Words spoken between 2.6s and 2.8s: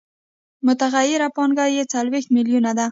ده